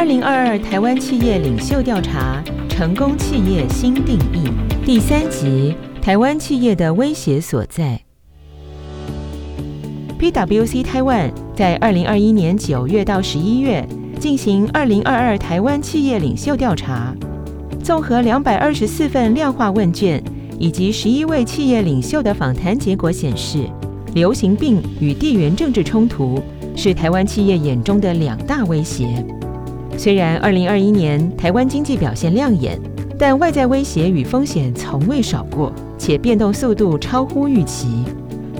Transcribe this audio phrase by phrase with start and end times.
[0.00, 4.48] 二零二二台湾企业领袖调查：成功企业新定义
[4.82, 8.00] 第三集：台湾企业的威胁所在。
[10.18, 13.86] PwC Taiwan 在二零二一年九月到十一月
[14.18, 17.14] 进行二零二二台湾企业领袖调查，
[17.84, 20.24] 综合两百二十四份量化问卷
[20.58, 23.68] 以及十一位企业领袖的访谈结果显示，
[24.14, 26.42] 流行病与地缘政治冲突
[26.74, 29.06] 是台湾企业眼中的两大威胁。
[30.02, 32.80] 虽然二零二一年台湾经济表现亮眼，
[33.18, 38.02] 但外在威胁与风险从未少过，且变动速度超乎预期。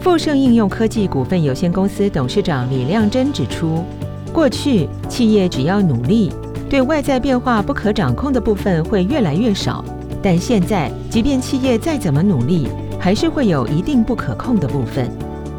[0.00, 3.84] 富盛应用科技股份有限公司董事长李亮珍指出，
[4.32, 6.32] 过去企业只要努力，
[6.68, 9.84] 对外在变化不可掌控的部分会越来越少。
[10.20, 12.66] 但现在，即便企业再怎么努力，
[12.98, 15.08] 还是会有一定不可控的部分。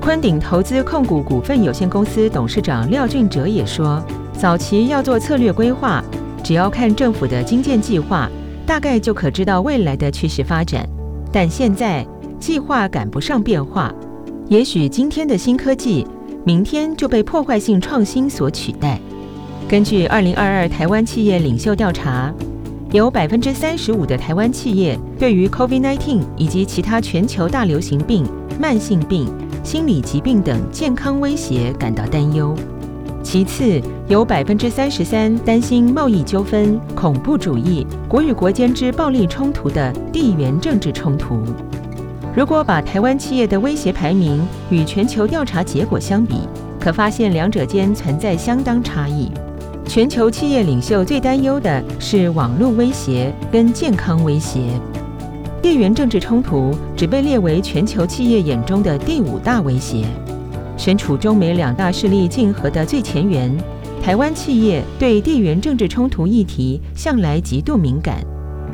[0.00, 4.02] 坤鼎投资控股股份有限公司董事长廖俊哲也说，
[4.40, 6.02] 早期要做策略规划，
[6.42, 8.26] 只要看政府的经建计划，
[8.64, 10.88] 大概就可知道未来的趋势发展。
[11.30, 12.06] 但现在
[12.38, 13.94] 计划赶不上变化。
[14.48, 16.06] 也许今天的新科技，
[16.42, 18.98] 明天就被破坏性创新所取代。
[19.68, 22.32] 根据二零二二台湾企业领袖调查，
[22.92, 28.24] 有百分之三十五的台湾企业对于 COVID-19 以及其他全球大流行病、
[28.58, 29.30] 慢性病、
[29.62, 32.56] 心理疾病等健康威胁感到担忧。
[33.22, 33.78] 其次，
[34.10, 41.44] 有百分之三十三担心贸易纠纷、恐怖主义、国与国间之暴力冲突的地缘政治冲突。
[42.34, 46.38] 如果把台湾企业的威胁排名与全球调查结果相比，
[46.80, 49.30] 可发现两者间存在相当差异。
[49.86, 54.72] 全球企业领袖最担忧的是网络威胁跟健康威胁，
[55.62, 60.04] 地缘政治冲突只被列为全球企业眼中的第五大威胁。
[60.76, 63.56] 身处中美两大势力竞合的最前缘，
[64.02, 68.24] 台湾企业对地缘政治冲突议题向来极度敏感。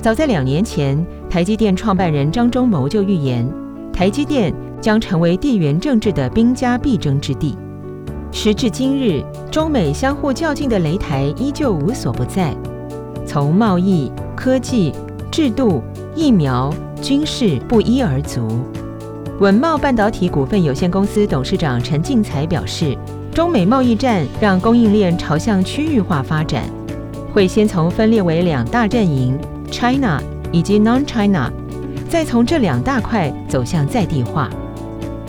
[0.00, 3.46] 早在两年前，台积电创办人张忠谋就预言，
[3.92, 7.56] 台积电将成为地缘政治的兵家必争之地。
[8.30, 12.54] 时至今日，中美相互较劲的擂台依旧无所不在，
[13.26, 14.92] 从贸易、科技、
[15.32, 15.82] 制度、
[16.14, 18.60] 疫苗、军事不一而足。
[19.40, 22.96] 稳懋半导体股份有限公司董事长陈进财表示，
[23.36, 26.62] 中美贸易战让供应链朝向区域化发展，
[27.34, 29.38] 会先从分裂为两大阵营。
[29.70, 30.18] China
[30.50, 31.52] 以及 Non-China，
[32.08, 34.48] 再从这两大块走向在地化。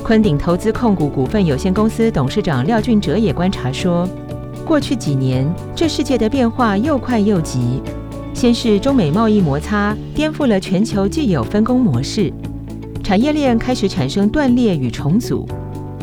[0.01, 4.07] 昆鼎投资控股股份有限公司董事长廖俊哲也观察说，
[4.65, 5.45] 过去几年
[5.75, 7.81] 这世界的变化又快又急。
[8.33, 12.31] 先是中美贸易摩擦颠覆了全球既有分工模式，
[13.03, 15.45] 产业链开始产生断裂与重组；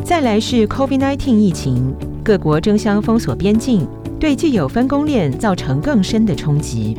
[0.05, 1.91] 再来是 COVID-19 疫情，
[2.23, 3.87] 各国争相封锁边境，
[4.19, 6.95] 对既有分工链造成更深的冲击。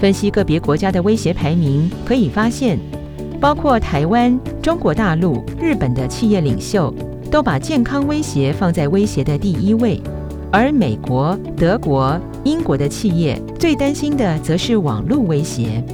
[0.00, 2.78] 分析个别国家的威胁排名，可以发现，
[3.38, 6.92] 包括台湾、中国大陆、日本的企业领袖
[7.30, 10.00] 都把健康威胁放在威胁的第一位，
[10.50, 15.84] 而美国、德国、英国的企业最担心的则是网络威胁。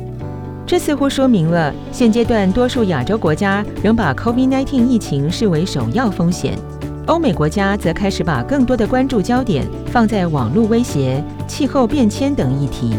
[0.69, 6.59] 这似乎说明了现阶段多数亚洲国家仍把 COVID-19 疫情视为首要风险，
[7.07, 12.95] 欧美国家则开始把更多的关注焦点放在网络威胁、气候变迁等议题。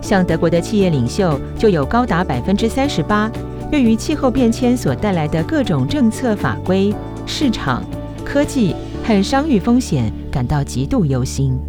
[0.00, 3.30] 像德国的企业领袖就有高达百分之三十八，
[3.70, 6.90] 对于气候变迁所带来的各种政策法规、
[7.26, 7.84] 市场、
[8.24, 11.60] 科技和商誉风险感到极度忧心。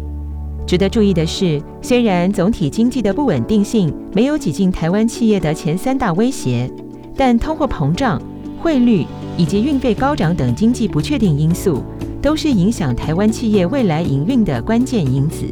[0.66, 6.68] 值得注意的是，虽然总体经济的不稳定性没有挤进台湾企业的前三大威胁，
[7.16, 8.20] 但通货膨胀、
[8.60, 9.06] 汇率
[9.36, 11.84] 以及运费高涨等经济不确定因素，
[12.20, 15.46] 都是影响台湾企业未来营运的关键因子。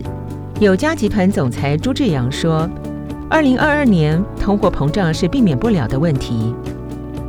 [0.58, 2.68] 友嘉集团总裁朱志阳说
[3.30, 6.52] ：“二零二二年通货膨胀是避免不了的问题。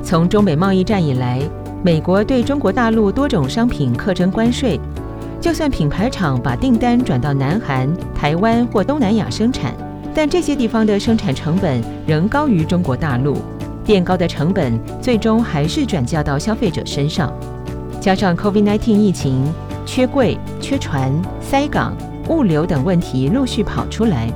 [0.01, 1.39] 从中美贸易战以来，
[1.83, 4.79] 美国对中国大陆多种商品课征关税，
[5.41, 9.73] 就算品牌厂把订单转到南韩、台湾或东南亚生产，
[10.13, 13.37] 但这些地方的生产成本仍高于中国大陆，
[13.83, 17.31] 垫高的成本最终还是转嫁到消费者身上。
[18.01, 19.43] 加上 COVID-19 疫情，
[19.85, 21.95] 缺柜、缺船、塞港。”
[22.27, 24.27] 物流等问题陆续跑出来，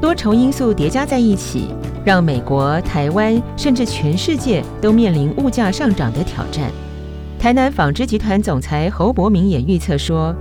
[0.00, 1.74] 多重因素叠加在一起，
[2.04, 6.70] 让美国、台湾甚至全世界都面临物价上涨的挑战。
[7.46, 10.34] 台南纺织集团总裁侯伯明也预测说，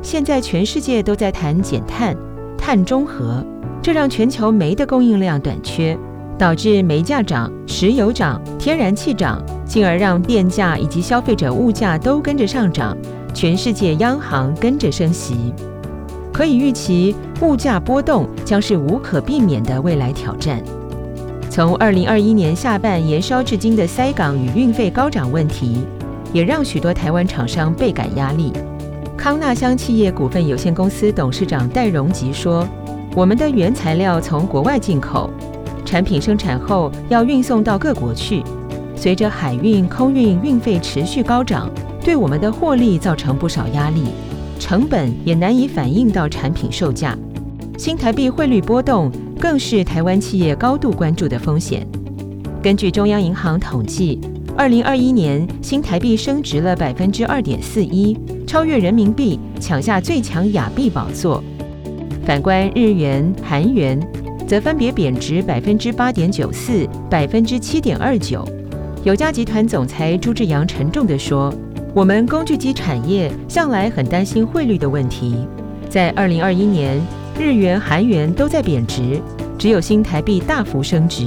[0.00, 2.16] 现在全世界都在谈减碳、
[2.56, 3.44] 碳中和，
[3.82, 5.98] 这让全球煤的供应量短缺，
[6.38, 12.96] 导致煤价涨、石油涨、天然气涨，进而让电价以及消费者物价都跟着上涨，
[13.34, 15.52] 全世界央行跟着升息。
[16.32, 20.62] 可以预期物价波动将是无可避免的未来挑战。
[21.50, 25.84] 从二零二一年下半延烧至今的塞港与运费高涨问题，
[26.34, 28.52] 也让许多台湾厂商倍感压力。
[29.16, 32.68] 康纳香企业股份有限公司董事长戴荣吉说
[33.16, 35.30] ：“我们的原材料从国外进口，
[35.86, 38.42] 产品生产后要运送到各国去，
[38.94, 41.70] 随着海运、空运运费持续高涨，
[42.04, 44.02] 对我们的获利造成不少压力，
[44.60, 47.16] 成本也难以反映到产品售价。
[47.78, 49.10] 新台币汇率波动。”
[49.40, 51.86] 更是台湾企业高度关注的风险。
[52.62, 54.18] 根据中央银行统计，
[54.56, 58.16] 二零二一年新台币升值了百分之二点四一，
[58.46, 61.42] 超越人民币，抢下最强亚币宝座。
[62.24, 64.00] 反观日元、韩元，
[64.46, 68.46] 则分别贬值百分之八点九四、百分之七点二九。
[69.02, 71.52] 友嘉集团总裁朱志扬沉重地说
[71.92, 75.36] ：“我们工具机产业向来很担心汇率的问题，
[75.90, 77.00] 在二零二一年。”
[77.36, 79.20] 日元、韩元都在贬值，
[79.58, 81.26] 只有新台币大幅升值，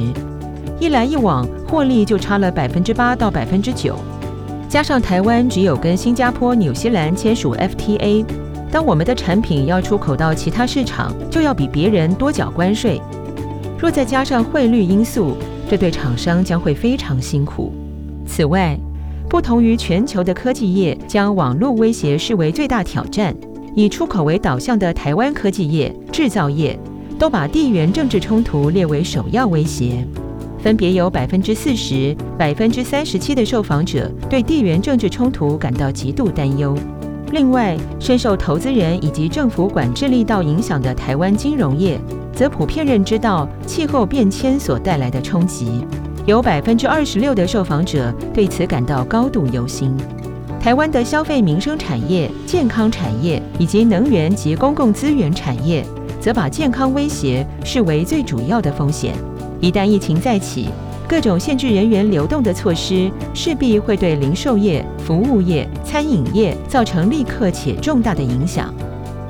[0.79, 3.97] 一来一往，获利就差了百分之八到百分之九。
[4.69, 8.23] 加上台湾只有跟新加坡、纽西兰签署 FTA，
[8.71, 13.01] 当我们的产品要出口到其他市场，就要比别人多缴关税。
[13.79, 15.35] 若再加上汇率因素，
[15.69, 17.73] 这对厂商将会非常辛苦。
[18.25, 18.77] 此外，
[19.29, 23.35] 不同于全球的科技业，将网络威胁视为最大挑战。
[23.73, 26.77] 以出口为导向的台湾科技业、制造业，
[27.19, 30.03] 都把地缘政治冲突列为首要威胁。
[30.67, 36.77] 分别有百分之四十、百分之三十七的受访者对地缘政治冲突感到极度担忧。
[37.31, 41.97] 另外，深受投资人以及政府管制力道影响的台湾金融业，
[42.33, 45.85] 则普遍认知到气候变迁所带来的冲击。
[46.25, 49.95] 有百分之二十六的受访者对此感到高度忧心。
[50.59, 55.85] 台湾的消费民生产业、健康产业以及能源及公共资源产业，
[56.19, 59.13] 则把健康威胁视为最主要的风险。
[59.59, 60.69] 一旦疫情再起，
[61.07, 68.73] 各种限制人员流动的措施，势必会对零售业、服务业、餐饮业造成立刻且重大的影响。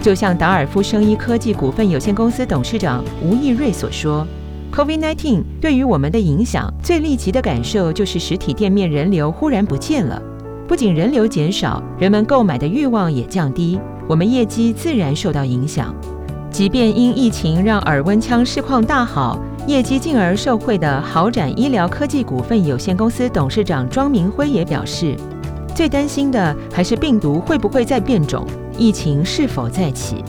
[0.02, 4.26] 就像达尔夫生医科技股份有限公司董事长吴义瑞所说
[4.74, 10.22] ：“COVID-19 对于我们的影响，最立即的感受就是实体店面人流忽然不见了。”
[10.68, 15.96] 不仅人流减少，人们购买的欲望也降低，我们业绩自然受到影响。
[16.58, 25.16] 即便因疫情让耳温枪市况大好，业绩进而受惠的豪展医疗科技股份有限公司董事长庄明辉也表示，
[25.76, 28.44] 最担心的还是病毒会不会再变种，
[28.76, 30.24] 疫情是否再起，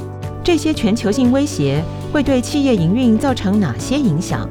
[0.45, 1.83] 这些全球性威胁
[2.13, 4.47] 会对企业营运造成哪些影响？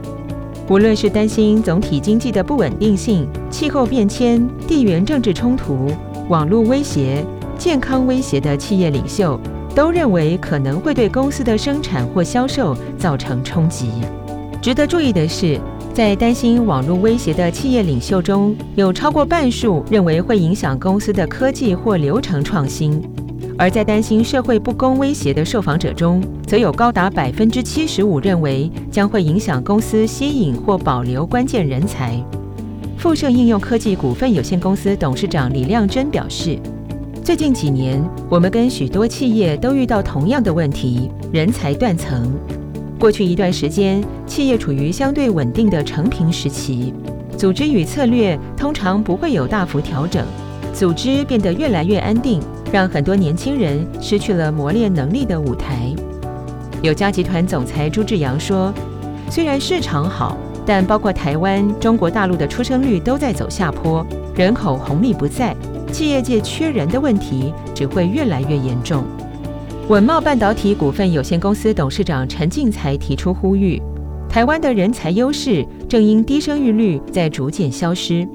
[0.71, 5.91] 无论是担心总体经济的不稳定性、气候变迁、地缘政治冲突、
[6.27, 7.23] 网络威胁、
[7.55, 9.39] 健康威胁的企业领袖，
[9.77, 13.91] 都认为可能会对公司的生产或销售造成冲击。
[14.59, 15.61] 值得注意的是，
[15.93, 22.99] 在担心网络威胁的企业领袖中，有超过半数认为会影响公司的科技或流程创新。
[23.55, 32.19] 而在担心社会不公威胁的受访者中，则有高达百分之七十五认为将会影响公司吸引或保留关键人才。
[32.97, 36.57] 富盛应用科技股份有限公司董事长李亮珍表示，
[37.27, 42.31] 最近几年，我们跟许多企业都遇到同样的问题：人才断层。
[42.97, 46.93] 过去一段时间，企业处于相对稳定的承平时期，
[47.37, 50.25] 组织与策略通常不会有大幅调整，
[50.73, 52.39] 组织变得越来越安定。
[52.71, 55.93] 让很多年轻人失去了磨练能力的舞台。
[56.81, 58.73] 友嘉集团总裁朱志扬说
[59.29, 65.53] ：“虽然市场好，但包括台湾、中国大陆的出生率都在走下坡，人口红利不在，
[65.91, 69.03] 企业界缺人的问题只会越来越严重。”
[69.89, 73.81] 稳懋半导体股份有限公司董事长陈进财提出呼吁
[74.27, 78.27] ：“台湾的人才优势正因低生育率在逐渐消失，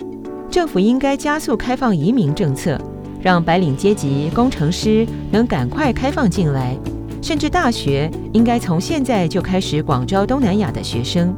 [0.51, 2.81] 政府应该加速开放移民政策。”
[3.23, 6.77] 让白领阶级、工程师能赶快开放进来，
[7.23, 11.33] 甚至大学应该从现在就开始广招东南亚的学生，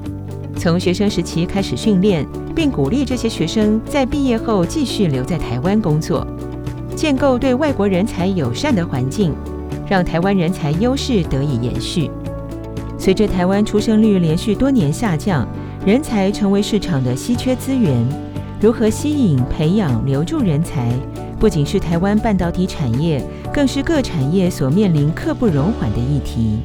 [0.56, 6.26] 从学生时期开始训练，并鼓励这些学生在毕业后继续留在台湾工作，
[6.96, 9.34] 建构对外国人才友善的环境，
[9.88, 12.10] 让台湾人才优势得以延续。
[12.98, 15.46] 随着台湾出生率连续多年下降，
[15.84, 18.06] 人才成为市场的稀缺资源，
[18.60, 20.88] 如何吸引、培养、留住人才？
[21.38, 26.60] 不仅是台湾半导体产业，更是各产业所面临刻不容缓的议题。